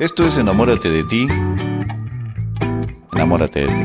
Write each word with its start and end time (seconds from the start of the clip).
Esto 0.00 0.26
es 0.26 0.36
Enamórate 0.38 0.90
de 0.90 1.04
ti. 1.04 1.28
Enamórate 3.12 3.60
de 3.60 3.66
ti. 3.68 3.84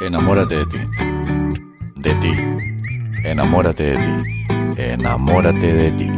Enamórate 0.00 0.54
de 0.54 0.64
ti. 0.64 0.78
De 1.96 2.14
ti. 2.14 2.30
Enamórate 3.22 3.82
de 3.82 3.96
ti. 3.96 4.82
Enamórate 4.82 5.74
de 5.74 5.90
ti. 5.90 6.08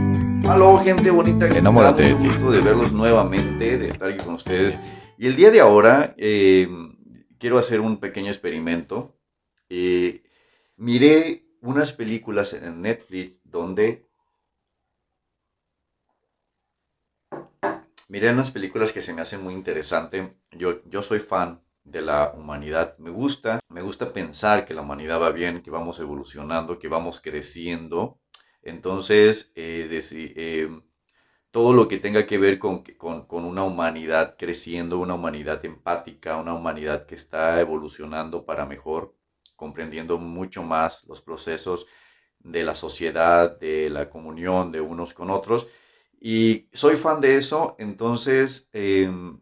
Aló, 0.48 0.78
gente 0.84 1.10
bonita. 1.10 1.48
Enamórate 1.48 2.02
de 2.02 2.14
ti. 2.14 2.22
mucho 2.22 2.28
gusto 2.28 2.50
de 2.52 2.60
verlos 2.60 2.92
nuevamente, 2.92 3.78
de 3.78 3.88
estar 3.88 4.10
aquí 4.10 4.24
con 4.24 4.34
ustedes. 4.34 4.78
Y 5.18 5.26
el 5.26 5.34
día 5.34 5.50
de 5.50 5.58
ahora 5.58 6.14
eh, 6.16 6.68
quiero 7.40 7.58
hacer 7.58 7.80
un 7.80 7.98
pequeño 7.98 8.30
experimento. 8.30 9.16
Eh, 9.68 10.22
miré 10.76 11.48
unas 11.60 11.92
películas 11.92 12.52
en 12.52 12.82
Netflix 12.82 13.40
donde 13.42 14.07
miré 18.08 18.30
unas 18.32 18.50
películas 18.50 18.92
que 18.92 19.02
se 19.02 19.12
me 19.14 19.22
hacen 19.22 19.42
muy 19.42 19.54
interesantes. 19.54 20.30
Yo, 20.52 20.82
yo 20.86 21.02
soy 21.02 21.20
fan 21.20 21.60
de 21.84 22.02
la 22.02 22.32
humanidad. 22.34 22.96
Me 22.98 23.10
gusta, 23.10 23.60
me 23.68 23.82
gusta 23.82 24.12
pensar 24.12 24.64
que 24.64 24.74
la 24.74 24.82
humanidad 24.82 25.20
va 25.20 25.30
bien, 25.30 25.62
que 25.62 25.70
vamos 25.70 26.00
evolucionando, 26.00 26.78
que 26.78 26.88
vamos 26.88 27.20
creciendo. 27.20 28.20
Entonces, 28.62 29.52
eh, 29.54 29.88
eh, 30.12 30.80
todo 31.50 31.72
lo 31.72 31.88
que 31.88 31.98
tenga 31.98 32.26
que 32.26 32.38
ver 32.38 32.58
con, 32.58 32.82
con, 32.98 33.26
con 33.26 33.44
una 33.44 33.64
humanidad 33.64 34.36
creciendo, 34.38 34.98
una 34.98 35.14
humanidad 35.14 35.64
empática, 35.64 36.36
una 36.36 36.54
humanidad 36.54 37.06
que 37.06 37.14
está 37.14 37.60
evolucionando 37.60 38.44
para 38.44 38.66
mejor, 38.66 39.14
comprendiendo 39.56 40.18
mucho 40.18 40.62
más 40.62 41.04
los 41.04 41.22
procesos 41.22 41.86
de 42.38 42.64
la 42.64 42.74
sociedad, 42.74 43.58
de 43.58 43.90
la 43.90 44.10
comunión 44.10 44.72
de 44.72 44.80
unos 44.80 45.14
con 45.14 45.30
otros. 45.30 45.66
Y 46.20 46.66
soy 46.72 46.96
fan 46.96 47.20
de 47.20 47.36
eso, 47.36 47.76
entonces 47.78 48.68
em, 48.72 49.38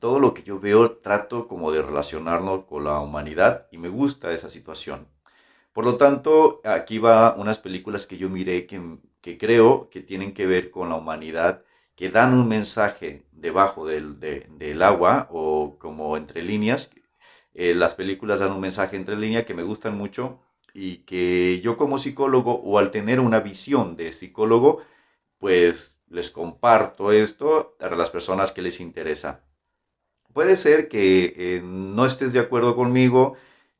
todo 0.00 0.20
lo 0.20 0.34
que 0.34 0.42
yo 0.44 0.60
veo 0.60 0.98
trato 0.98 1.48
como 1.48 1.72
de 1.72 1.82
relacionarlo 1.82 2.66
con 2.66 2.84
la 2.84 3.00
humanidad 3.00 3.68
y 3.72 3.78
me 3.78 3.88
gusta 3.88 4.32
esa 4.32 4.50
situación. 4.50 5.08
Por 5.74 5.84
lo 5.86 5.96
tanto, 5.98 6.60
aquí 6.64 6.98
va 6.98 7.34
unas 7.36 7.58
películas 7.58 8.06
que 8.06 8.18
yo 8.18 8.28
miré 8.30 8.66
que, 8.66 8.80
que 9.22 9.38
creo 9.38 9.90
que 9.90 10.02
tienen 10.02 10.34
que 10.34 10.46
ver 10.46 10.70
con 10.70 10.90
la 10.90 10.96
humanidad, 10.96 11.64
que 11.96 12.10
dan 12.10 12.34
un 12.34 12.48
mensaje 12.48 13.24
debajo 13.32 13.86
del, 13.86 14.20
de- 14.20 14.48
del 14.58 14.82
agua 14.82 15.28
o 15.32 15.78
como 15.78 16.16
entre 16.16 16.42
líneas. 16.42 16.90
Eh, 17.54 17.74
las 17.74 17.94
películas 17.94 18.40
dan 18.40 18.52
un 18.52 18.60
mensaje 18.60 18.96
entre 18.96 19.16
líneas 19.16 19.44
que 19.46 19.54
me 19.54 19.62
gustan 19.62 19.96
mucho 19.96 20.40
y 20.74 20.98
que 20.98 21.60
yo 21.62 21.76
como 21.76 21.98
psicólogo 21.98 22.54
o 22.62 22.78
al 22.78 22.90
tener 22.90 23.20
una 23.20 23.40
visión 23.40 23.96
de 23.96 24.12
psicólogo, 24.12 24.82
pues 25.38 25.98
les 26.08 26.30
comparto 26.30 27.12
esto 27.12 27.76
a 27.80 27.88
las 27.90 28.10
personas 28.10 28.52
que 28.52 28.62
les 28.62 28.80
interesa. 28.80 29.44
Puede 30.32 30.56
ser 30.56 30.88
que 30.88 31.34
eh, 31.36 31.60
no 31.62 32.06
estés 32.06 32.32
de 32.32 32.40
acuerdo 32.40 32.76
conmigo 32.76 33.36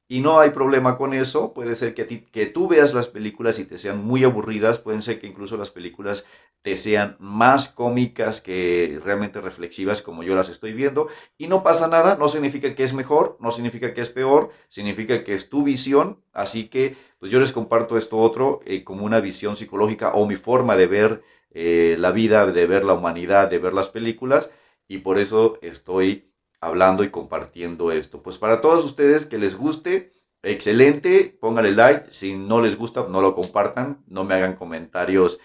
y 0.09 0.21
no 0.21 0.41
hay 0.41 0.51
problema 0.51 0.97
con 0.97 1.13
eso. 1.13 1.53
Puede 1.53 1.77
ser 1.77 1.95
que, 1.95 2.03
a 2.03 2.07
ti, 2.09 2.27
que 2.33 2.47
tú 2.47 2.67
veas 2.67 2.95
las 2.95 3.09
películas 3.09 3.59
y 3.59 3.65
te 3.65 3.79
sean 3.79 4.05
muy 4.05 4.25
aburridas. 4.25 4.79
Pueden 4.79 5.03
ser 5.03 5.21
que 5.21 5.27
incluso 5.27 5.57
las 5.59 5.71
películas 5.71 6.25
te 6.63 6.77
sean 6.77 7.17
más 7.21 7.69
cómicas 7.69 8.41
que 8.41 9.01
realmente 9.05 9.41
reflexivas 9.41 10.03
como 10.03 10.23
yo 10.23 10.35
las 10.35 10.49
estoy 10.49 10.73
viendo. 10.73 11.09
Y 11.37 11.47
no 11.47 11.63
pasa 11.63 11.89
nada, 11.89 12.17
no 12.17 12.29
significa 12.29 12.75
que 12.75 12.85
es 12.85 12.95
mejor, 12.95 13.37
no 13.41 13.53
significa 13.53 13.93
que 13.93 14.01
es 14.01 14.09
peor, 14.09 14.51
significa 14.69 15.23
que 15.25 15.35
es 15.35 15.51
tu 15.51 15.63
visión. 15.63 16.23
Así 16.33 16.69
que 16.69 16.97
pues 17.19 17.31
yo 17.31 17.41
les 17.41 17.53
comparto 17.53 17.99
esto 17.99 18.17
otro 18.17 18.61
eh, 18.65 18.85
como 18.85 19.05
una 19.05 19.21
visión 19.21 19.57
psicológica 19.57 20.13
o 20.15 20.27
mi 20.27 20.37
forma 20.37 20.77
de 20.77 20.87
ver 20.87 21.23
eh, 21.51 21.97
la 21.99 22.13
vida, 22.13 22.47
de 22.47 22.67
ver 22.67 22.85
la 22.85 22.95
humanidad, 22.95 23.49
de 23.49 23.59
ver 23.59 23.75
las 23.75 23.89
películas. 23.89 24.51
Y 24.87 24.99
por 24.99 25.19
eso 25.19 25.59
estoy 25.63 26.33
hablando 26.61 27.05
y 27.05 27.11
compartiendo 27.11 27.93
esto. 27.93 28.23
Pues 28.23 28.39
para 28.39 28.61
todos 28.61 28.85
ustedes 28.85 29.27
que 29.27 29.39
les 29.39 29.57
guste, 29.57 30.13
excelente, 30.43 31.37
póngale 31.41 31.73
like. 31.73 32.13
Si 32.13 32.35
no 32.35 32.61
les 32.61 32.77
gusta, 32.77 33.07
no 33.09 33.21
lo 33.21 33.35
compartan. 33.35 34.05
No 34.07 34.25
me 34.25 34.35
hagan 34.35 34.57
comentarios 34.57 35.41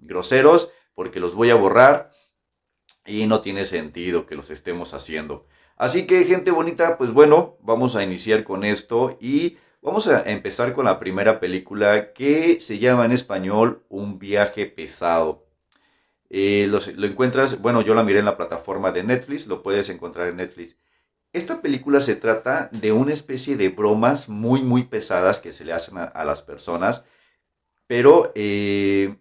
groseros 0.00 0.72
porque 0.94 1.20
los 1.20 1.34
voy 1.34 1.50
a 1.50 1.54
borrar 1.54 2.10
y 3.06 3.26
no 3.26 3.40
tiene 3.40 3.64
sentido 3.64 4.26
que 4.26 4.34
los 4.34 4.50
estemos 4.50 4.94
haciendo. 4.94 5.46
Así 5.76 6.06
que 6.06 6.24
gente 6.24 6.50
bonita, 6.50 6.98
pues 6.98 7.12
bueno, 7.12 7.56
vamos 7.60 7.96
a 7.96 8.04
iniciar 8.04 8.44
con 8.44 8.64
esto 8.64 9.16
y 9.20 9.58
vamos 9.82 10.06
a 10.06 10.22
empezar 10.22 10.72
con 10.72 10.86
la 10.86 10.98
primera 10.98 11.40
película 11.40 12.12
que 12.14 12.60
se 12.60 12.78
llama 12.78 13.04
en 13.04 13.12
español 13.12 13.82
Un 13.88 14.18
viaje 14.18 14.66
pesado. 14.66 15.44
Eh, 16.30 16.66
lo 16.68 17.06
encuentras, 17.06 17.60
bueno, 17.60 17.82
yo 17.82 17.94
la 17.94 18.04
miré 18.04 18.20
en 18.20 18.24
la 18.24 18.38
plataforma 18.38 18.90
de 18.90 19.02
Netflix, 19.02 19.46
lo 19.46 19.62
puedes 19.62 19.90
encontrar 19.90 20.28
en 20.28 20.36
Netflix. 20.36 20.76
Esta 21.32 21.60
película 21.60 22.00
se 22.00 22.16
trata 22.16 22.70
de 22.72 22.92
una 22.92 23.12
especie 23.12 23.56
de 23.56 23.68
bromas 23.68 24.28
muy, 24.28 24.62
muy 24.62 24.84
pesadas 24.84 25.38
que 25.38 25.52
se 25.52 25.64
le 25.64 25.72
hacen 25.72 25.98
a, 25.98 26.24
las 26.24 26.42
personas, 26.42 27.06
pero 27.86 28.32
eh, 28.34 29.16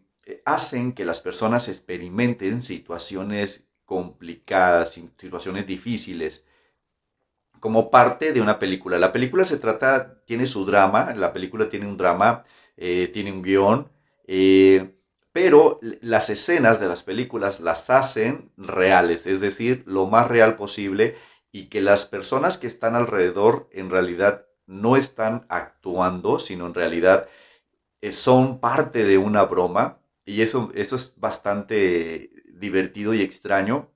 hacen 0.46 0.94
que 0.94 1.06
las 1.06 1.20
personas 1.20 1.68
experimenten 1.68 2.64
situaciones 2.64 3.68
complicadas, 3.86 4.98
situaciones 5.18 5.68
difíciles, 5.68 6.46
como 7.62 7.92
parte 7.92 8.34
de 8.34 8.42
una 8.42 8.60
película. 8.60 9.00
La 9.00 9.14
película 9.14 9.46
se 9.46 9.58
trata, 9.58 10.22
tiene 10.26 10.48
su 10.48 10.66
drama, 10.66 11.14
la 11.16 11.32
película 11.32 11.70
tiene 11.70 11.88
un 11.88 11.96
drama, 11.96 12.44
eh, 12.76 13.10
tiene 13.14 13.32
un 13.32 13.44
guion, 13.44 13.90
eh, 14.28 14.96
pero 15.32 15.80
las 16.02 16.30
escenas 16.30 16.80
de 16.82 16.88
las 16.88 17.04
películas 17.04 17.62
las 17.62 17.90
hacen 17.90 18.52
reales, 18.58 19.28
es 19.28 19.40
decir, 19.42 19.84
lo 19.86 20.08
más 20.08 20.28
real 20.28 20.58
posible 20.58 21.16
y 21.52 21.68
que 21.68 21.82
las 21.82 22.06
personas 22.06 22.58
que 22.58 22.68
están 22.68 22.96
alrededor 22.96 23.70
en 23.72 23.90
realidad 23.90 24.48
no 24.66 24.98
están 24.98 25.46
actuando, 25.50 26.40
sino 26.40 26.66
en 26.68 26.74
realidad 26.74 27.30
eh, 28.02 28.12
son 28.12 28.60
parte 28.60 29.06
de 29.06 29.18
una 29.18 29.44
broma 29.44 30.00
y 30.26 30.42
eso, 30.42 30.72
eso 30.76 30.96
es 30.96 31.14
bastante 31.18 32.32
divertido 32.54 33.14
y 33.14 33.22
extraño. 33.22 33.92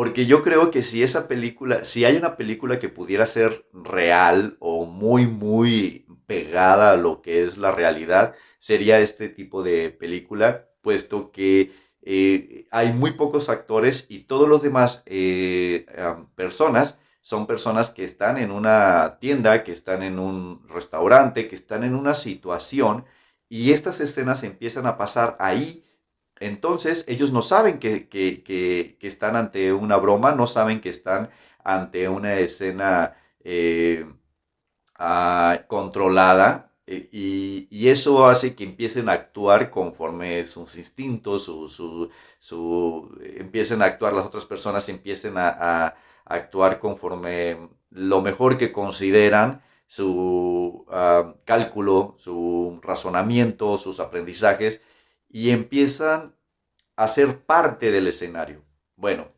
Porque 0.00 0.24
yo 0.24 0.42
creo 0.42 0.70
que 0.70 0.82
si 0.82 1.02
esa 1.02 1.28
película, 1.28 1.84
si 1.84 2.06
hay 2.06 2.16
una 2.16 2.38
película 2.38 2.78
que 2.78 2.88
pudiera 2.88 3.26
ser 3.26 3.66
real 3.74 4.56
o 4.58 4.86
muy, 4.86 5.26
muy 5.26 6.06
pegada 6.26 6.92
a 6.92 6.96
lo 6.96 7.20
que 7.20 7.44
es 7.44 7.58
la 7.58 7.70
realidad, 7.70 8.34
sería 8.60 8.98
este 9.00 9.28
tipo 9.28 9.62
de 9.62 9.90
película, 9.90 10.68
puesto 10.80 11.30
que 11.32 11.72
eh, 12.00 12.66
hay 12.70 12.94
muy 12.94 13.10
pocos 13.10 13.50
actores 13.50 14.06
y 14.08 14.20
todos 14.20 14.48
los 14.48 14.62
demás 14.62 15.02
eh, 15.04 15.84
personas 16.34 16.98
son 17.20 17.46
personas 17.46 17.90
que 17.90 18.04
están 18.04 18.38
en 18.38 18.52
una 18.52 19.18
tienda, 19.20 19.64
que 19.64 19.72
están 19.72 20.02
en 20.02 20.18
un 20.18 20.66
restaurante, 20.66 21.46
que 21.46 21.56
están 21.56 21.84
en 21.84 21.94
una 21.94 22.14
situación 22.14 23.04
y 23.50 23.72
estas 23.72 24.00
escenas 24.00 24.44
empiezan 24.44 24.86
a 24.86 24.96
pasar 24.96 25.36
ahí 25.40 25.84
entonces 26.40 27.04
ellos 27.08 27.32
no 27.32 27.42
saben 27.42 27.78
que, 27.78 28.08
que- 28.08 28.42
que- 28.44 28.96
están 29.02 29.36
ante 29.36 29.72
una 29.72 29.96
broma, 29.98 30.32
no 30.34 30.46
saben 30.46 30.80
que 30.80 30.88
están 30.90 31.30
ante 31.64 32.08
una 32.08 32.38
escena 32.38 33.16
eh, 33.44 34.06
ah, 34.98 35.64
controlada 35.68 36.72
eh, 36.86 37.08
y, 37.12 37.88
eso 37.88 38.26
hace 38.26 38.54
que 38.54 38.64
empiecen 38.64 39.08
a 39.08 39.12
actuar 39.12 39.70
conforme 39.70 40.44
sus 40.46 40.76
instintos, 40.76 41.44
su, 41.44 42.10
empiecen 43.38 43.82
a 43.82 43.86
actuar, 43.86 44.12
las 44.12 44.26
otras 44.26 44.44
personas 44.46 44.88
empiecen 44.88 45.38
a, 45.38 45.48
a 45.50 45.96
actuar 46.24 46.78
conforme 46.80 47.68
lo 47.90 48.22
mejor 48.22 48.58
que 48.58 48.72
consideran 48.72 49.62
su 49.86 50.86
ah, 50.90 51.34
cálculo, 51.44 52.16
su 52.18 52.78
razonamiento, 52.82 53.78
sus 53.78 54.00
aprendizajes 54.00 54.82
y 55.30 55.50
empiezan 55.50 56.34
a 56.96 57.08
ser 57.08 57.40
parte 57.44 57.92
del 57.92 58.08
escenario. 58.08 58.64
Bueno, 58.96 59.28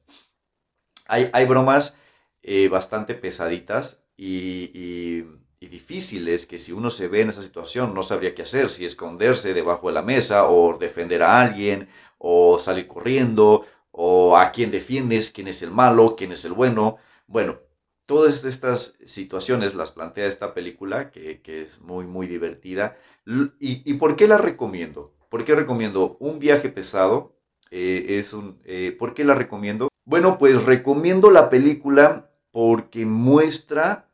hay, 1.07 1.29
hay 1.33 1.45
bromas 1.47 1.97
eh, 2.43 2.69
bastante 2.69 3.15
pesaditas 3.15 4.01
y, 4.17 4.71
y- 4.75 5.25
difíciles 5.69 6.45
que 6.45 6.59
si 6.59 6.73
uno 6.73 6.91
se 6.91 7.07
ve 7.07 7.21
en 7.23 7.31
esa 7.31 7.43
situación 7.43 7.95
no 7.95 8.03
sabría 8.03 8.35
qué 8.35 8.43
hacer, 8.43 8.69
si 8.71 8.85
esconderse 8.85 9.55
debajo 9.55 9.87
de 9.87 9.95
la 9.95 10.03
mesa 10.03 10.49
o 10.49 10.77
defender 10.77 11.23
a 11.23 11.41
alguien 11.41 11.89
o 12.19 12.59
salir 12.59 12.89
corriendo 12.89 13.65
o 13.93 14.37
a 14.37 14.51
quién 14.51 14.73
defiendes, 14.73 15.31
quién 15.31 15.47
es 15.49 15.63
el 15.63 15.71
malo, 15.71 16.17
quién 16.17 16.33
es 16.33 16.45
el 16.45 16.53
bueno. 16.53 16.99
Bueno, 17.29 17.61
todas 18.07 18.45
estas 18.45 18.97
situaciones 19.07 19.75
las 19.75 19.93
plantea 19.93 20.27
esta 20.27 20.53
película 20.53 21.13
que, 21.13 21.41
que 21.43 21.63
es 21.63 21.81
muy, 21.81 22.07
muy 22.07 22.27
divertida. 22.27 22.97
¿Y, 23.25 23.89
y 23.89 23.95
por 23.95 24.17
qué 24.17 24.27
la 24.27 24.39
recomiendo? 24.39 25.15
¿Por 25.33 25.47
qué 25.47 25.55
recomiendo 25.55 26.19
un 26.21 26.39
viaje 26.39 26.69
pesado? 26.69 27.35
Eh, 27.71 28.19
es 28.19 28.35
un, 28.35 28.61
eh, 28.67 28.95
¿Por 28.99 29.15
qué 29.15 29.25
la 29.25 29.35
recomiendo? 29.35 29.89
Bueno, 30.05 30.37
pues 30.37 30.63
recomiendo 30.63 31.31
la 31.31 31.49
película 31.49 32.31
porque 32.51 33.07
muestra 33.07 34.11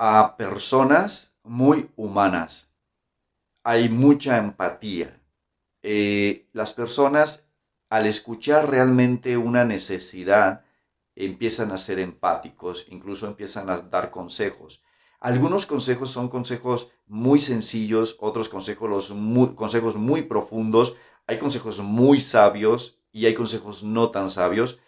a 0.00 0.36
personas 0.36 1.32
muy 1.44 1.90
humanas. 1.94 2.68
Hay 3.62 3.88
mucha 3.88 4.38
empatía. 4.38 5.14
eh, 5.84 6.48
las 6.52 6.72
personas 6.74 7.46
al 7.88 8.06
escuchar 8.06 8.70
realmente 8.70 9.36
una 9.36 9.64
necesidad 9.64 10.64
empiezan 11.16 11.70
a 11.72 11.78
ser 11.78 12.00
empáticos, 12.00 12.86
incluso 12.90 13.28
empiezan 13.28 13.70
a 13.70 13.78
dar 13.78 14.10
consejos. 14.10 14.82
Algunos 15.20 15.66
consejos 15.66 16.10
son 16.10 16.28
consejos 16.28 16.90
muy 17.06 17.40
sencillos, 17.40 18.16
otros 18.20 18.48
consejos 18.48 19.10
muy, 19.10 19.54
consejos 19.54 19.96
muy 19.96 20.22
profundos, 20.22 20.94
hay 21.26 21.38
consejos 21.38 21.80
muy 21.80 22.20
sabios 22.20 22.98
y 23.12 23.26
hay 23.26 23.34
consejos 23.34 23.82
no 23.82 24.10
tan 24.10 24.30
sabios, 24.30 24.78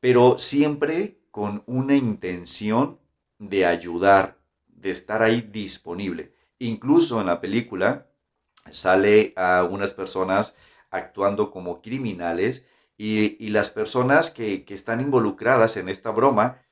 pero 0.00 0.38
siempre 0.38 1.18
con 1.30 1.62
una 1.66 1.96
intención 1.96 2.98
de 3.38 3.66
ayudar, 3.66 4.38
de 4.68 4.90
estar 4.90 5.22
ahí 5.22 5.40
disponible. 5.40 6.32
Incluso 6.58 7.20
en 7.20 7.26
la 7.26 7.40
película 7.40 8.06
sale 8.70 9.32
a 9.36 9.64
unas 9.64 9.92
personas 9.92 10.54
actuando 10.90 11.50
como 11.50 11.82
criminales 11.82 12.64
y, 12.96 13.48
las 13.48 13.70
personas 13.70 14.30
que, 14.30 14.64
están 14.68 15.00
involucradas 15.00 15.76
en 15.76 15.88
esta 15.88 16.10
broma 16.10 16.62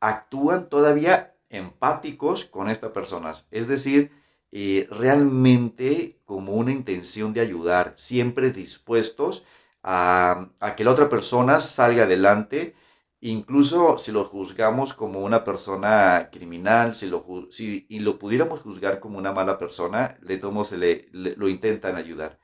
actúan 0.00 0.68
todavía 0.68 1.31
empáticos 1.52 2.44
con 2.44 2.68
estas 2.68 2.90
personas. 2.90 3.46
Es 3.50 3.68
decir, 3.68 4.10
eh, 4.50 4.88
realmente 4.90 6.20
como 6.24 6.54
una 6.54 6.72
intención 6.72 7.32
de 7.32 7.40
ayudar, 7.40 7.94
siempre 7.96 8.52
dispuestos 8.52 9.44
a, 9.82 10.50
que 10.76 10.84
la 10.84 10.92
otra 10.92 11.08
persona 11.08 11.60
salga 11.60 12.04
adelante, 12.04 12.74
incluso 13.20 13.98
si 13.98 14.12
lo 14.12 14.24
juzgamos 14.24 14.94
como 14.94 15.20
una 15.20 15.44
persona 15.44 16.28
criminal, 16.32 16.94
si 16.94 17.06
lo, 17.06 17.24
si, 17.50 17.86
y 17.88 18.00
lo 18.00 18.18
pudiéramos 18.18 18.60
juzgar 18.60 19.00
como 19.00 19.18
una 19.18 19.32
mala 19.32 19.58
persona, 19.58 20.18
le, 20.22 20.38
tomo, 20.38 20.66
le, 20.72 21.08
lo 21.12 21.48
intentan 21.48 21.96
ayudar. 21.96 22.38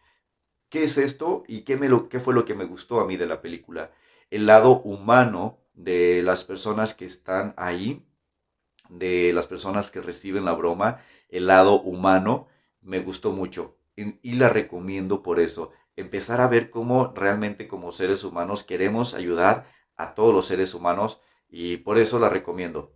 ¿Qué 0.70 0.84
es 0.84 0.99
esto 0.99 1.44
y 1.49 1.62
qué, 1.62 1.76
me 1.76 1.88
lo, 1.88 2.08
qué 2.08 2.20
fue 2.20 2.34
lo 2.34 2.44
que 2.44 2.54
me 2.54 2.64
gustó 2.64 3.00
a 3.00 3.06
mí 3.06 3.16
de 3.16 3.26
la 3.26 3.40
película? 3.40 3.90
El 4.31 4.46
lado 4.46 4.81
humano 4.82 5.61
de 5.75 6.22
las 6.22 6.44
personas 6.44 6.94
que 6.94 7.06
están 7.06 7.54
ahí, 7.56 8.04
de 8.88 9.32
las 9.32 9.46
personas 9.46 9.90
que 9.90 10.00
reciben 10.00 10.44
la 10.44 10.55
broma, 10.55 11.00
el 11.29 11.46
lado 11.46 11.81
humano, 11.81 12.49
me 12.81 13.00
gustó 13.00 13.32
mucho 13.32 13.76
y 13.96 14.32
la 14.32 14.49
recomiendo 14.49 15.23
por 15.23 15.40
eso. 15.40 15.73
Empezar 15.96 16.40
a 16.40 16.49
ver 16.49 16.70
cómo 16.70 17.12
realmente 17.14 17.67
como 17.67 17.93
seres 17.93 18.23
humanos 18.25 18.62
queremos 18.62 19.14
ayudar 19.14 19.67
a 19.96 20.14
todos 20.14 20.32
los 20.32 20.46
seres 20.46 20.75
humanos 20.75 21.20
y 21.49 21.79
por 21.79 21.99
eso 21.99 22.19
la 22.19 22.29
recomiendo. 22.29 22.93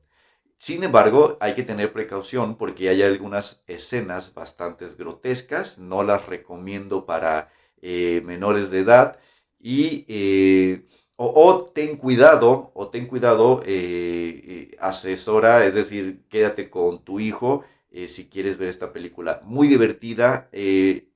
Sin 0.59 0.85
embargo, 0.85 1.39
hay 1.41 1.56
que 1.56 1.65
tener 1.65 1.93
precaución 1.93 2.56
porque 2.56 2.89
hay 2.89 3.03
algunas 3.03 3.65
escenas 3.67 4.33
bastante 4.33 4.87
grotescas, 4.97 5.79
no 5.79 6.05
las 6.05 6.27
recomiendo 6.27 7.05
para 7.05 7.50
eh, 7.81 8.23
menores 8.25 8.71
de 8.71 8.79
edad 8.79 9.19
y 9.59 10.05
eh, 10.06 10.87
o, 11.24 11.70
ten 11.74 11.96
cuidado 11.96 12.70
o 12.74 12.88
ten 12.88 13.06
cuidado 13.06 13.62
eh, 13.64 14.76
asesora 14.80 15.64
es 15.64 15.74
decir 15.74 16.22
quédate 16.28 16.70
con 16.70 17.04
tu 17.04 17.20
hijo 17.20 17.64
si 18.08 18.26
quieres 18.30 18.56
ver 18.56 18.70
esta 18.70 18.90
película 18.90 19.42
muy 19.44 19.69
divertida 19.69 20.48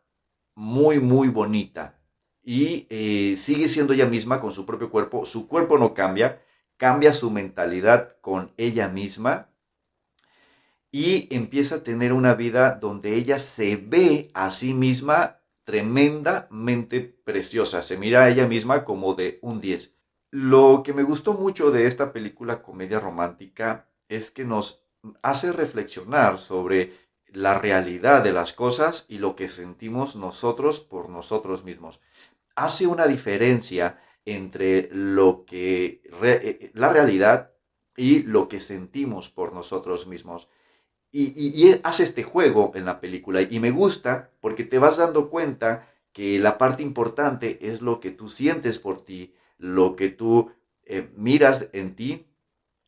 muy, 0.55 1.01
muy 1.01 1.27
bonita. 1.27 1.99
Y 2.41 2.87
sigue 3.35 3.67
siendo 3.67 3.91
ella 3.91 4.05
misma 4.05 4.39
con 4.39 4.53
su 4.53 4.65
propio 4.65 4.89
cuerpo. 4.89 5.25
Su 5.25 5.45
cuerpo 5.49 5.77
no 5.77 5.93
cambia, 5.93 6.41
cambia 6.81 7.13
su 7.13 7.29
mentalidad 7.29 8.15
con 8.21 8.53
ella 8.57 8.87
misma 8.87 9.49
y 10.91 11.27
empieza 11.29 11.75
a 11.75 11.83
tener 11.83 12.11
una 12.11 12.33
vida 12.33 12.71
donde 12.81 13.13
ella 13.13 13.37
se 13.37 13.75
ve 13.75 14.31
a 14.33 14.49
sí 14.49 14.73
misma 14.73 15.41
tremendamente 15.63 17.01
preciosa, 17.01 17.83
se 17.83 17.97
mira 17.97 18.23
a 18.23 18.29
ella 18.29 18.47
misma 18.47 18.83
como 18.83 19.13
de 19.13 19.37
un 19.43 19.61
10. 19.61 19.93
Lo 20.31 20.81
que 20.83 20.91
me 20.93 21.03
gustó 21.03 21.33
mucho 21.33 21.69
de 21.69 21.85
esta 21.85 22.11
película 22.11 22.63
comedia 22.63 22.99
romántica 22.99 23.87
es 24.09 24.31
que 24.31 24.43
nos 24.43 24.83
hace 25.21 25.51
reflexionar 25.51 26.39
sobre 26.39 26.93
la 27.27 27.59
realidad 27.59 28.23
de 28.23 28.33
las 28.33 28.53
cosas 28.53 29.05
y 29.07 29.19
lo 29.19 29.35
que 29.35 29.49
sentimos 29.49 30.15
nosotros 30.15 30.79
por 30.79 31.09
nosotros 31.09 31.63
mismos. 31.63 31.99
Hace 32.55 32.87
una 32.87 33.05
diferencia 33.05 33.99
entre 34.25 34.89
lo 34.91 35.45
que 35.45 36.01
eh, 36.23 36.71
la 36.73 36.91
realidad 36.91 37.51
y 37.95 38.23
lo 38.23 38.47
que 38.47 38.59
sentimos 38.59 39.29
por 39.29 39.53
nosotros 39.53 40.07
mismos. 40.07 40.47
Y, 41.13 41.75
hace 41.83 42.03
este 42.03 42.23
juego 42.23 42.71
en 42.73 42.85
la 42.85 43.01
película 43.01 43.41
y 43.41 43.59
me 43.59 43.71
gusta 43.71 44.29
porque 44.39 44.63
te 44.63 44.79
vas 44.79 44.95
dando 44.95 45.29
cuenta 45.29 45.89
que 46.13 46.39
la 46.39 46.57
parte 46.57 46.83
importante 46.83 47.59
es 47.61 47.81
lo 47.81 47.99
que 47.99 48.11
tú 48.11 48.29
sientes 48.29 48.79
por 48.79 49.03
ti, 49.03 49.33
lo 49.57 49.97
que 49.97 50.07
tú 50.07 50.51
eh, 50.85 51.09
miras 51.17 51.67
en 51.73 51.95
ti 51.95 52.27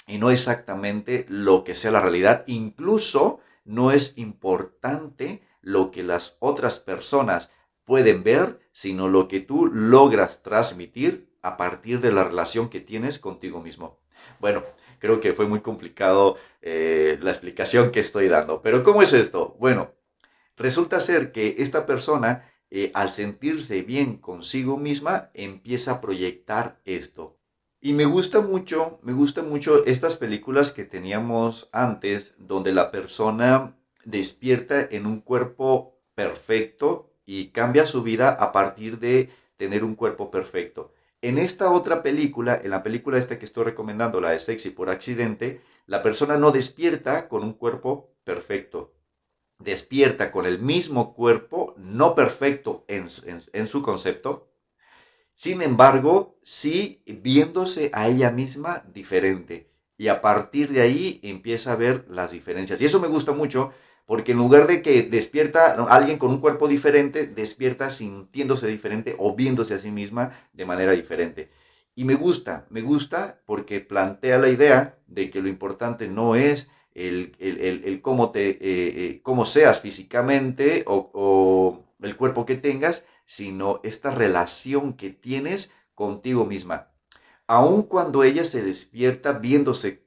y 0.08 0.20
no 0.20 0.32
exactamente 0.32 1.26
lo 1.28 1.66
que 1.66 1.76
sea 1.76 1.92
la 1.92 2.00
realidad. 2.00 2.46
Incluso 2.48 3.42
no 3.66 3.92
es 3.92 4.18
importante 4.18 5.44
lo 5.62 5.92
que 5.92 6.04
las 6.04 6.38
otras 6.40 6.80
personas 6.80 7.50
pueden 7.86 8.24
ver, 8.24 8.60
sino 8.72 9.08
lo 9.08 9.28
que 9.28 9.40
tú 9.40 9.68
logras 9.68 10.42
transmitir 10.44 11.30
a 11.42 11.58
partir 11.58 12.00
de 12.00 12.12
la 12.12 12.24
relación 12.24 12.70
que 12.70 12.80
tienes 12.80 13.20
contigo 13.20 13.62
mismo. 13.62 14.00
Bueno, 14.40 14.64
creo 15.00 15.20
que 15.20 15.34
fue 15.34 15.48
muy 15.48 15.60
complicado 15.60 16.38
eh, 16.62 17.20
la 17.22 17.32
explicación 17.32 17.92
que 17.92 18.00
estoy 18.00 18.30
dando. 18.30 18.62
Pero 18.62 18.84
¿cómo 18.84 19.02
es 19.02 19.14
esto? 19.14 19.56
Bueno, 19.60 19.92
resulta 20.56 21.02
ser 21.02 21.32
que 21.32 21.56
esta 21.60 21.86
persona, 21.86 22.50
eh, 22.72 22.92
al 22.94 23.12
sentirse 23.12 23.82
bien 23.82 24.18
consigo 24.18 24.78
misma, 24.78 25.30
empieza 25.34 25.92
a 25.92 26.02
proyectar 26.02 26.80
esto. 26.86 27.38
Y 27.82 27.92
me 27.92 28.06
gusta 28.06 28.40
mucho, 28.40 29.00
me 29.04 29.12
gusta 29.12 29.44
mucho 29.44 29.86
estas 29.86 30.16
películas 30.16 30.72
que 30.72 30.86
teníamos 30.86 31.70
antes, 31.74 32.34
donde 32.38 32.72
la 32.72 32.92
persona 32.92 33.76
despierta 34.06 34.88
en 34.90 35.06
un 35.06 35.20
cuerpo 35.20 36.00
perfecto 36.16 37.13
y 37.26 37.50
cambia 37.50 37.86
su 37.86 38.04
vida 38.04 38.30
a 38.32 38.52
partir 38.52 39.00
de 39.00 39.30
tener 39.58 39.84
un 39.84 39.96
cuerpo 39.96 40.32
perfecto. 40.32 40.94
En 41.22 41.38
esta 41.38 41.72
otra 41.72 42.04
película, 42.04 42.60
en 42.62 42.72
la 42.72 42.84
película 42.84 43.18
esta 43.18 43.40
que 43.40 43.46
estoy 43.46 43.64
recomendando, 43.66 44.20
la 44.20 44.32
de 44.32 44.40
Sexy 44.40 44.72
por 44.72 44.90
accidente, 44.90 45.62
la 45.86 46.02
persona 46.04 46.38
no 46.38 46.52
despierta 46.52 47.30
con 47.30 47.44
un 47.44 47.54
cuerpo 47.54 48.12
perfecto. 48.24 48.94
Despierta 49.60 50.32
con 50.32 50.46
el 50.46 50.60
mismo 50.60 51.14
cuerpo, 51.14 51.76
no 51.78 52.16
perfecto 52.16 52.84
en, 52.88 53.08
en 53.54 53.68
su 53.68 53.82
concepto, 53.82 54.54
sin 55.36 55.62
embargo, 55.62 56.38
sí 56.44 57.02
viéndose 57.06 57.90
a 57.94 58.08
ella 58.08 58.30
misma 58.30 58.84
diferente. 58.94 59.70
Y 59.98 60.08
a 60.08 60.22
partir 60.22 60.72
de 60.72 60.82
ahí 60.82 61.20
empieza 61.24 61.74
a 61.74 61.76
ver 61.76 62.06
las 62.10 62.32
diferencias. 62.32 62.82
Y 62.82 62.86
eso 62.86 63.00
me 63.00 63.08
gusta 63.08 63.32
mucho 63.32 63.74
porque 64.06 64.34
en 64.34 64.38
lugar 64.38 64.68
de 64.68 64.82
que 64.82 65.04
despierta 65.04 65.74
alguien 65.86 66.18
con 66.18 66.32
un 66.32 66.42
cuerpo 66.42 66.68
diferente, 66.68 67.28
despierta 67.28 67.92
sintiéndose 67.92 68.68
diferente 68.68 69.16
o 69.18 69.36
viéndose 69.36 69.74
a 69.74 69.80
sí 69.80 69.92
misma 69.92 70.34
de 70.52 70.66
manera 70.66 70.92
diferente. 70.92 71.50
Y 71.96 72.06
me 72.06 72.16
gusta, 72.16 72.66
me 72.70 72.82
gusta 72.82 73.40
porque 73.46 73.80
plantea 73.80 74.40
la 74.40 74.50
idea 74.50 74.98
de 75.08 75.30
que 75.30 75.42
lo 75.42 75.48
importante 75.48 76.08
no 76.08 76.36
es 76.36 76.70
el, 76.96 78.00
cómo, 78.02 78.32
te, 78.32 78.50
eh, 78.50 78.58
eh, 78.62 79.20
cómo 79.24 79.46
seas 79.46 79.80
físicamente 79.80 80.84
o, 80.88 81.84
el 82.02 82.18
cuerpo 82.18 82.46
que 82.46 82.56
tengas, 82.56 83.06
sino 83.26 83.80
esta 83.84 84.12
relación 84.12 84.94
que 84.94 85.10
tienes 85.10 85.72
contigo 85.96 86.46
misma. 86.46 86.90
Aun 87.48 87.84
cuando 87.84 88.24
ella 88.24 88.44
se 88.44 88.62
despierta 88.62 89.34
viéndose 89.34 90.03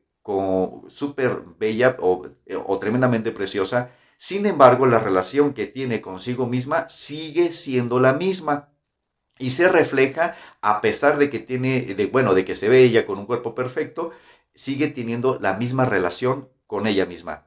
súper 0.88 1.42
bella 1.59 1.97
o, 2.00 2.26
o 2.66 2.78
tremendamente 2.78 3.30
preciosa, 3.30 3.90
sin 4.18 4.47
embargo, 4.47 4.87
la 4.87 4.99
relación 4.99 5.52
que 5.52 5.66
tiene 5.66 6.00
consigo 6.00 6.47
misma 6.47 6.88
sigue 6.88 7.52
siendo 7.52 8.00
la 8.00 8.14
misma 8.14 8.71
y 9.38 9.50
se 9.50 9.68
refleja 9.68 10.37
a 10.62 10.80
pesar 10.80 11.18
de 11.18 11.28
que 11.28 11.38
tiene, 11.38 11.95
de, 11.95 12.06
bueno, 12.06 12.35
de 12.35 12.45
que 12.45 12.54
se 12.54 12.68
ve 12.68 12.83
ella 12.83 13.06
con 13.06 13.18
un 13.18 13.26
cuerpo 13.26 13.54
perfecto, 13.54 14.12
sigue 14.54 14.88
teniendo 14.88 15.38
la 15.38 15.54
misma 15.54 15.85
relación 15.85 16.49
con 16.66 16.87
ella 16.87 17.04
misma. 17.04 17.47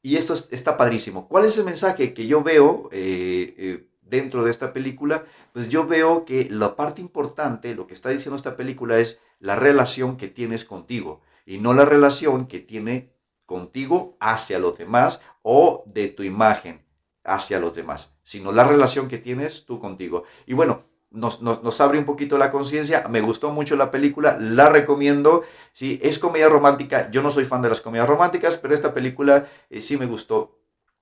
Y 0.00 0.16
esto 0.16 0.34
está 0.50 0.76
padrísimo. 0.76 1.28
¿Cuál 1.28 1.44
es 1.44 1.58
el 1.58 1.64
mensaje 1.64 2.14
que 2.14 2.26
yo 2.26 2.42
veo 2.42 2.88
eh, 2.90 3.54
eh, 3.58 3.86
dentro 4.00 4.42
de 4.42 4.50
esta 4.50 4.72
película? 4.72 5.26
Pues 5.52 5.68
yo 5.68 5.86
veo 5.86 6.24
que 6.24 6.48
la 6.50 6.74
parte 6.74 7.00
importante, 7.02 7.74
lo 7.74 7.86
que 7.86 7.94
está 7.94 8.08
diciendo 8.08 8.36
esta 8.36 8.56
película 8.56 8.98
es 8.98 9.20
la 9.38 9.56
relación 9.56 10.16
que 10.16 10.28
tienes 10.28 10.64
contigo 10.64 11.20
y 11.44 11.58
no 11.58 11.74
la 11.74 11.84
relación 11.84 12.46
que 12.46 12.60
tiene 12.60 13.12
contigo 13.46 14.16
hacia 14.20 14.58
los 14.58 14.78
demás 14.78 15.20
o 15.42 15.82
de 15.86 16.08
tu 16.08 16.22
imagen 16.22 16.82
hacia 17.24 17.60
los 17.60 17.74
demás, 17.74 18.12
sino 18.22 18.52
la 18.52 18.64
relación 18.64 19.08
que 19.08 19.18
tienes 19.18 19.64
tú 19.66 19.78
contigo. 19.78 20.24
Y 20.46 20.54
bueno, 20.54 20.84
nos, 21.12 21.80
abre 21.80 21.98
un 21.98 22.04
poquito 22.04 22.38
la 22.38 22.50
conciencia. 22.50 23.06
Me 23.08 23.20
gustó 23.20 23.52
mucho 23.52 23.76
la 23.76 23.90
película, 23.90 24.38
la 24.38 24.68
recomiendo. 24.68 25.44
Sí, 25.72 26.00
es 26.02 26.18
comedia 26.18 26.48
romántica. 26.48 27.10
Yo 27.10 27.22
no 27.22 27.30
soy 27.30 27.44
fan 27.44 27.62
de 27.62 27.68
las 27.68 27.80
comedias 27.80 28.08
románticas, 28.08 28.56
pero 28.56 28.74
esta 28.74 28.94
película 28.94 29.46
eh, 29.70 29.80
sí 29.82 29.96
me 29.96 30.06
gustó 30.06 30.58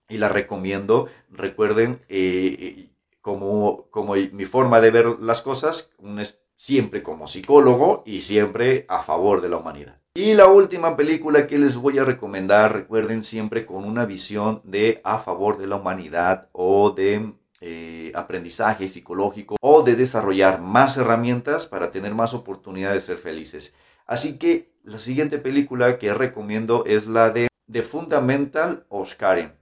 y 0.09 0.19
la 0.19 0.29
recomiendo. 0.29 1.09
Recuerden, 1.31 2.01
eh, 2.09 2.57
eh, 2.59 2.91
como, 3.21 3.87
como 3.91 4.15
mi 4.15 4.47
forma 4.47 4.81
de 4.81 4.91
ver 4.91 5.07
las 5.21 5.41
cosas, 5.43 5.93
es 6.19 6.40
siempre 6.61 7.03
como 7.03 7.27
psicólogo 7.27 8.03
y 8.05 8.21
siempre 8.21 8.85
a 8.87 9.03
favor 9.03 9.41
de 9.41 9.49
la 9.49 9.57
humanidad. 9.57 9.97
Y 10.13 10.35
la 10.35 10.47
última 10.47 10.95
película 10.95 11.47
que 11.47 11.59
les 11.59 11.75
voy 11.75 11.99
a 11.99 12.05
recomendar, 12.05 12.75
recuerden 12.75 13.25
siempre 13.25 13.65
con 13.65 13.85
una 13.85 14.05
visión 14.05 14.61
de 14.65 15.01
a 15.03 15.21
favor 15.21 15.57
de 15.57 15.67
la 15.67 15.77
humanidad 15.77 16.49
o 16.53 16.91
de 16.91 17.33
eh, 17.63 18.13
aprendizaje 18.15 18.91
psicológico 18.91 19.57
o 19.63 19.83
de 19.83 19.97
desarrollar 19.97 20.61
más 20.61 20.99
herramientas 20.99 21.67
para 21.67 21.91
tener 21.91 22.15
más 22.15 22.35
oportunidades 22.35 23.07
de 23.07 23.15
ser 23.15 23.23
felices. 23.23 23.75
Así 24.07 24.39
que 24.39 24.71
la 24.85 24.99
siguiente 24.99 25.39
película 25.39 25.99
que 25.99 26.13
recomiendo 26.13 26.85
es 26.85 27.07
la 27.07 27.31
de 27.31 27.49
The 27.73 27.83
Fundamental 27.83 28.85
Oscar. 28.91 29.60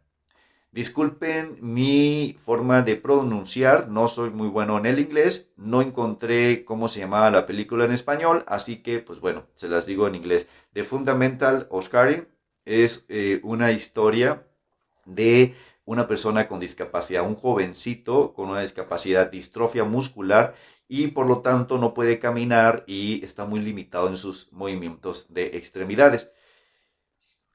Disculpen 0.71 1.59
mi 1.61 2.37
forma 2.45 2.83
de 2.83 2.97
pronunciar, 2.97 3.89
no 3.89 4.07
soy 4.07 4.31
muy 4.31 4.49
bueno 4.49 4.79
en 4.79 4.87
el 4.87 4.99
inglés, 4.99 5.51
no 5.57 5.81
encontré 5.81 6.65
cómo 6.65 6.89
se 6.89 7.01
llamaba 7.01 7.31
la 7.31 7.47
película 7.47 7.87
en 7.87 7.93
español, 7.93 8.45
así 8.47 8.83
que 8.83 8.99
pues 8.99 9.19
bueno, 9.21 9.47
se 9.55 9.69
las 9.69 9.87
digo 9.87 10.07
en 10.07 10.15
inglés. 10.15 10.49
The 10.75 10.85
Fundamental 10.85 11.67
Oscar 11.71 12.29
es 12.65 13.07
eh, 13.09 13.41
una 13.43 13.73
historia 13.73 14.47
de 15.07 15.55
una 15.87 16.07
persona 16.07 16.49
con 16.49 16.61
discapacidad, 16.61 17.27
un 17.27 17.35
jovencito 17.35 18.35
con 18.35 18.51
una 18.51 18.61
discapacidad, 18.61 19.31
distrofia 19.31 19.85
muscular 19.85 20.55
y 20.87 21.09
por 21.09 21.27
lo 21.27 21.41
tanto 21.41 21.79
no 21.79 21.95
puede 21.95 22.19
caminar 22.19 22.85
y 22.87 23.25
está 23.25 23.47
muy 23.47 23.61
limitado 23.61 24.09
en 24.09 24.19
sus 24.19 24.53
movimientos 24.53 25.27
de 25.31 25.57
extremidades. 25.57 26.31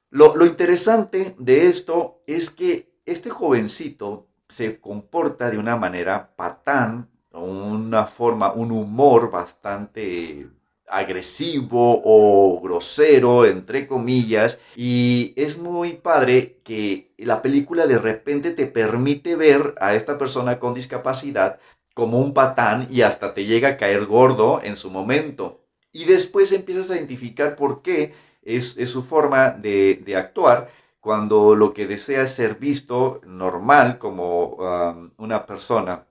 Lo, 0.10 0.46
interesante 0.46 1.36
de 1.39 1.67
esto 1.67 2.22
es 2.27 2.51
que 2.51 2.92
este 3.05 3.29
jovencito 3.29 4.27
se 4.50 4.79
comporta 4.79 5.50
de 5.50 5.57
una 5.57 5.75
manera 5.75 6.36
patán, 6.36 7.10
una 7.31 8.05
forma, 8.05 8.53
un 8.53 8.72
humor 8.72 9.31
bastante 9.31 10.48
agresivo 10.88 12.01
o 12.03 12.62
grosero, 12.62 13.45
entre 13.45 13.88
comillas, 13.88 14.60
y 14.75 15.33
es 15.36 15.57
muy 15.57 15.93
padre 15.93 16.60
que 16.63 17.13
la 17.17 17.41
película 17.41 17.88
de 17.88 17.98
repente 17.98 18.51
te 18.51 18.67
permite 18.67 19.36
ver 19.36 19.74
a 19.79 19.95
esta 19.95 20.17
persona 20.17 20.60
con 20.60 20.74
discapacidad 20.74 21.60
como 21.93 22.19
un 22.19 22.33
patán 22.33 22.88
y 22.89 23.01
hasta 23.01 23.33
te 23.33 23.45
llega 23.45 23.69
a 23.69 23.77
caer 23.77 24.05
gordo 24.05 24.62
en 24.63 24.75
su 24.77 24.91
momento. 24.91 25.62
Y 25.91 26.05
después 26.05 26.51
empiezas 26.51 26.89
a 26.89 26.95
identificar 26.95 27.55
por 27.55 27.81
qué 27.81 28.13
es, 28.41 28.75
su 28.86 29.03
forma 29.03 29.51
de, 29.51 30.03
actuar 30.15 30.69
cuando 31.03 31.53
lo 31.53 31.74
que 31.74 31.86
desea 31.86 32.22
es 32.22 32.31
ser 32.31 32.55
visto 32.55 33.19
normal 33.25 34.00
como 34.00 34.55
um, 34.55 35.12
una 35.17 35.45
persona 35.45 36.07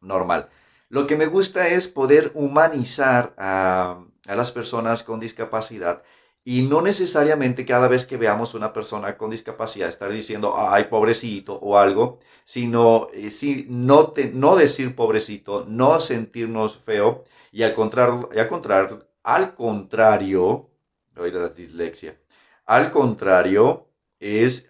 normal. 0.00 0.48
Lo 0.88 1.06
que 1.06 1.16
me 1.16 1.26
gusta 1.26 1.68
es 1.68 1.86
poder 1.86 2.32
humanizar 2.34 3.34
a, 3.36 4.00
las 4.24 4.50
personas 4.50 5.02
con 5.02 5.20
discapacidad 5.20 6.02
y 6.44 6.62
no 6.62 6.80
necesariamente 6.80 7.66
cada 7.66 7.88
vez 7.88 8.06
que 8.06 8.16
veamos 8.16 8.54
una 8.54 8.72
persona 8.72 9.18
con 9.18 9.28
discapacidad 9.30 9.90
estar 9.90 10.10
diciendo, 10.10 10.54
ay, 10.56 10.84
pobrecito 10.84 11.56
o 11.56 11.76
algo, 11.76 12.18
sino 12.44 13.08
eh, 13.12 13.30
si, 13.30 13.66
no, 13.68 14.14
no 14.32 14.56
decir 14.56 14.96
pobrecito, 14.96 15.66
no 15.68 16.00
sentirnos 16.00 16.78
feo 16.78 17.24
y 17.52 17.64
al 17.64 17.74
contrario, 17.74 18.30
al 18.34 18.48
contrario, 18.48 19.06
al 19.24 19.54
contrario, 19.54 20.70
la 21.14 21.48
dislexia, 21.50 22.16
al 22.64 22.90
contrario, 22.90 23.91
es 24.22 24.68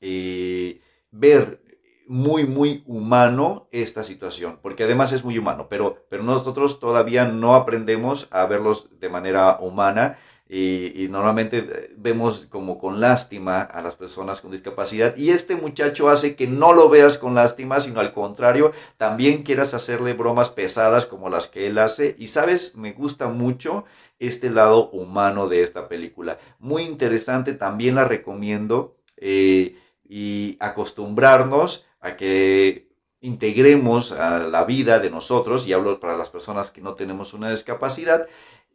eh, 0.00 0.80
ver 1.10 1.60
muy, 2.06 2.44
muy 2.44 2.82
humano 2.86 3.68
esta 3.70 4.02
situación, 4.02 4.58
porque 4.62 4.84
además 4.84 5.12
es 5.12 5.24
muy 5.24 5.38
humano, 5.38 5.68
pero, 5.70 6.04
pero 6.08 6.22
nosotros 6.22 6.78
todavía 6.80 7.24
no 7.26 7.54
aprendemos 7.54 8.28
a 8.30 8.46
verlos 8.46 8.88
de 8.98 9.08
manera 9.08 9.58
humana 9.60 10.18
y, 10.52 11.06
normalmente 11.08 11.92
vemos 11.96 12.46
como 12.50 12.76
con 12.76 13.00
lástima 13.00 13.60
a 13.60 13.80
las 13.82 13.94
personas 13.94 14.40
con 14.40 14.50
discapacidad 14.50 15.16
y 15.16 15.30
este 15.30 15.54
muchacho 15.54 16.10
hace 16.10 16.34
que 16.34 16.48
no 16.48 16.72
lo 16.72 16.88
veas 16.88 17.18
con 17.18 17.36
lástima, 17.36 17.78
sino 17.78 18.00
al 18.00 18.12
contrario, 18.12 18.72
también 18.96 19.44
quieras 19.44 19.74
hacerle 19.74 20.12
bromas 20.12 20.50
pesadas 20.50 21.06
como 21.06 21.28
las 21.28 21.46
que 21.46 21.68
él 21.68 21.78
hace 21.78 22.16
y 22.18 22.26
sabes, 22.26 22.74
me 22.74 22.92
gusta 22.92 23.28
mucho 23.28 23.84
este 24.18 24.50
lado 24.50 24.90
humano 24.90 25.48
de 25.48 25.62
esta 25.62 25.86
película. 25.86 26.38
Muy 26.58 26.82
interesante, 26.82 27.52
también 27.52 27.94
la 27.94 28.04
recomiendo 28.04 28.96
eh, 29.18 29.76
y 30.08 30.56
acostumbrarnos 30.58 31.86
a 32.00 32.16
que 32.16 32.90
integremos 33.20 34.12
a 34.12 34.38
la 34.38 34.64
vida 34.64 34.98
de 34.98 35.10
nosotros, 35.10 35.66
y 35.66 35.72
hablo 35.74 36.00
para 36.00 36.16
las 36.16 36.30
personas 36.30 36.70
que 36.70 36.80
no 36.80 36.94
tenemos 36.94 37.34
una 37.34 37.50
discapacidad, 37.50 38.26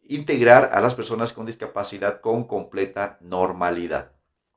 integrar 0.08 0.72
a 0.74 0.82
las 0.82 0.96
personas 0.96 1.34
con 1.34 1.46
discapacidad 1.46 2.22
con 2.22 2.46
completa 2.46 3.18
normalidad. 3.22 4.12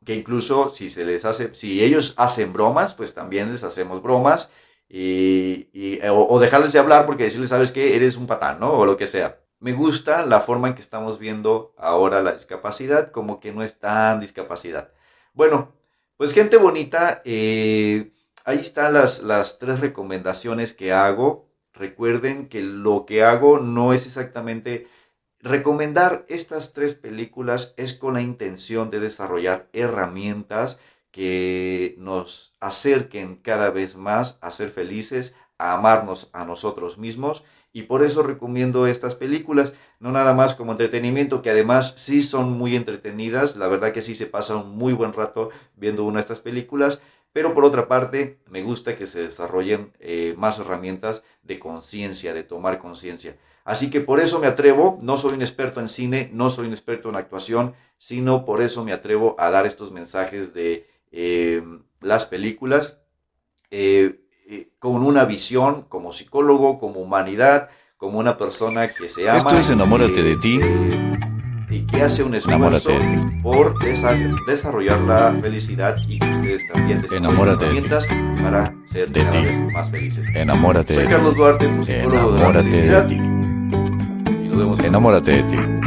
Que 0.04 0.14
incluso 0.14 0.72
si 0.74 0.90
se 0.90 1.04
les 1.04 1.24
hace, 1.24 1.54
si 1.54 1.82
ellos 1.82 2.14
hacen 2.16 2.52
bromas, 2.52 2.94
pues 2.94 3.14
también 3.14 3.52
les 3.52 3.64
hacemos 3.64 4.02
bromas 4.02 4.50
y, 4.88 5.98
o, 6.08 6.38
dejarles 6.40 6.72
de 6.72 6.78
hablar 6.78 7.06
porque 7.06 7.24
decirles, 7.24 7.50
sabes 7.50 7.72
que 7.72 7.94
eres 7.96 8.16
un 8.16 8.26
patán, 8.26 8.60
¿no? 8.60 8.72
O 8.72 8.86
lo 8.86 8.96
que 8.96 9.06
sea. 9.06 9.40
Me 9.60 9.72
gusta 9.72 10.24
la 10.24 10.40
forma 10.40 10.68
en 10.68 10.74
que 10.74 10.80
estamos 10.80 11.18
viendo 11.18 11.74
ahora 11.76 12.22
la 12.22 12.32
discapacidad, 12.32 13.10
como 13.10 13.40
que 13.40 13.52
no 13.52 13.62
es 13.62 13.78
tan 13.78 14.20
discapacidad. 14.20 14.92
Bueno, 15.34 15.72
pues 16.16 16.32
gente 16.32 16.56
bonita, 16.56 17.22
eh, 17.24 18.12
ahí 18.44 18.58
están 18.60 18.94
las, 18.94 19.22
las 19.22 19.58
tres 19.58 19.80
recomendaciones 19.80 20.72
que 20.74 20.92
hago. 20.92 21.48
Recuerden 21.72 22.48
que 22.48 22.62
lo 22.62 23.04
que 23.06 23.24
hago 23.24 23.58
no 23.58 23.92
es 23.92 24.06
exactamente 24.06 24.88
recomendar 25.40 26.24
estas 26.28 26.72
tres 26.72 26.94
películas, 26.94 27.74
es 27.76 27.94
con 27.94 28.14
la 28.14 28.22
intención 28.22 28.90
de 28.90 29.00
desarrollar 29.00 29.68
herramientas 29.72 30.78
que 31.10 31.94
nos 31.98 32.54
acerquen 32.60 33.36
cada 33.36 33.70
vez 33.70 33.96
más 33.96 34.38
a 34.40 34.50
ser 34.50 34.70
felices, 34.70 35.34
a 35.58 35.74
amarnos 35.74 36.30
a 36.32 36.44
nosotros 36.44 36.98
mismos 36.98 37.44
y 37.72 37.82
por 37.82 38.02
eso 38.02 38.22
recomiendo 38.22 38.86
estas 38.86 39.14
películas, 39.14 39.72
no 40.00 40.10
nada 40.10 40.34
más 40.34 40.54
como 40.54 40.72
entretenimiento, 40.72 41.42
que 41.42 41.50
además 41.50 41.94
sí 41.98 42.22
son 42.22 42.52
muy 42.52 42.74
entretenidas, 42.74 43.56
la 43.56 43.68
verdad 43.68 43.92
que 43.92 44.02
sí 44.02 44.14
se 44.14 44.26
pasa 44.26 44.56
un 44.56 44.76
muy 44.76 44.92
buen 44.92 45.12
rato 45.12 45.50
viendo 45.76 46.04
una 46.04 46.16
de 46.16 46.22
estas 46.22 46.40
películas, 46.40 46.98
pero 47.32 47.54
por 47.54 47.64
otra 47.64 47.86
parte, 47.88 48.38
me 48.48 48.62
gusta 48.62 48.96
que 48.96 49.06
se 49.06 49.20
desarrollen 49.20 49.92
eh, 50.00 50.34
más 50.36 50.58
herramientas 50.58 51.22
de 51.42 51.58
conciencia, 51.58 52.32
de 52.32 52.42
tomar 52.42 52.78
conciencia. 52.78 53.36
Así 53.68 53.90
que 53.90 54.00
por 54.00 54.18
eso 54.18 54.38
me 54.38 54.46
atrevo, 54.46 54.98
no 55.02 55.18
soy 55.18 55.34
un 55.34 55.42
experto 55.42 55.78
en 55.80 55.90
cine, 55.90 56.30
no 56.32 56.48
soy 56.48 56.66
un 56.68 56.72
experto 56.72 57.10
en 57.10 57.16
actuación, 57.16 57.74
sino 57.98 58.46
por 58.46 58.62
eso 58.62 58.82
me 58.82 58.94
atrevo 58.94 59.36
a 59.38 59.50
dar 59.50 59.66
estos 59.66 59.92
mensajes 59.92 60.54
de 60.54 60.86
eh, 61.12 61.62
las 62.00 62.24
películas 62.24 62.96
eh, 63.70 64.20
con 64.78 65.04
una 65.04 65.26
visión 65.26 65.82
como 65.90 66.14
psicólogo, 66.14 66.78
como 66.78 67.00
humanidad, 67.00 67.68
como 67.98 68.18
una 68.18 68.38
persona 68.38 68.88
que 68.88 69.10
se 69.10 69.28
ama. 69.28 69.36
Esto 69.36 69.58
es 69.58 69.68
Enamórate 69.68 70.22
de 70.22 70.36
ti 70.36 70.60
y 71.68 71.86
que 71.86 72.00
hace 72.00 72.22
un 72.22 72.34
Enamórate 72.34 72.78
esfuerzo 72.78 72.90
de 72.90 73.26
ti. 73.26 73.40
por 73.42 73.74
desa- 73.80 74.46
desarrollar 74.46 74.98
la 75.00 75.36
felicidad 75.42 75.94
y 76.08 76.18
que 76.18 76.24
ustedes 76.24 76.68
también 76.72 77.02
Enamórate 77.12 77.58
de 77.66 77.70
herramientas 77.78 78.06
para 78.42 78.74
ser 78.86 79.10
De 79.10 79.22
cada 79.24 79.38
ti. 79.40 79.44
vez 79.46 79.74
más 79.74 79.90
felices. 79.90 80.34
Enamórate 80.34 80.94
Soy 80.94 81.02
de 81.04 81.10
Carlos. 81.10 81.36
Duarte, 81.36 81.66
psicólogo 81.84 82.32
de 82.32 82.38
la 82.38 82.48
Enamórate 82.48 82.68
de 82.70 82.70
felicidad, 82.70 83.06
ti. 83.06 83.57
Nos 84.58 84.66
vemos 84.66 84.78
en 84.80 84.86
Enamórate 84.86 85.30
de 85.30 85.42
ti. 85.44 85.77